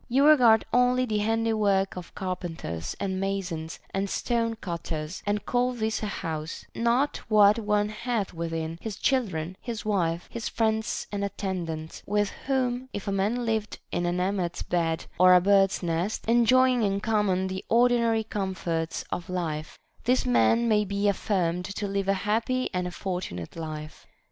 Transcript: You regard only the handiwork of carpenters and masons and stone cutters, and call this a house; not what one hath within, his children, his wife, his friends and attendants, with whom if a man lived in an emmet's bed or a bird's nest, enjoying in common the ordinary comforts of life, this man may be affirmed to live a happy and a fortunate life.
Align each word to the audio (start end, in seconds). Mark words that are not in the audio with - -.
You 0.09 0.25
regard 0.25 0.65
only 0.73 1.05
the 1.05 1.19
handiwork 1.19 1.95
of 1.95 2.15
carpenters 2.15 2.95
and 2.99 3.19
masons 3.19 3.77
and 3.93 4.09
stone 4.09 4.55
cutters, 4.55 5.21
and 5.27 5.45
call 5.45 5.73
this 5.73 6.01
a 6.01 6.07
house; 6.07 6.65
not 6.73 7.17
what 7.29 7.59
one 7.59 7.89
hath 7.89 8.33
within, 8.33 8.79
his 8.81 8.95
children, 8.97 9.57
his 9.61 9.85
wife, 9.85 10.27
his 10.31 10.49
friends 10.49 11.05
and 11.11 11.23
attendants, 11.23 12.01
with 12.07 12.31
whom 12.47 12.89
if 12.93 13.07
a 13.07 13.11
man 13.11 13.45
lived 13.45 13.77
in 13.91 14.07
an 14.07 14.19
emmet's 14.19 14.63
bed 14.63 15.05
or 15.19 15.35
a 15.35 15.39
bird's 15.39 15.83
nest, 15.83 16.25
enjoying 16.27 16.81
in 16.81 16.99
common 16.99 17.45
the 17.45 17.63
ordinary 17.69 18.23
comforts 18.23 19.05
of 19.11 19.29
life, 19.29 19.77
this 20.05 20.25
man 20.25 20.67
may 20.67 20.83
be 20.83 21.07
affirmed 21.07 21.65
to 21.65 21.87
live 21.87 22.07
a 22.07 22.13
happy 22.25 22.71
and 22.73 22.87
a 22.87 22.91
fortunate 22.91 23.55
life. 23.55 24.07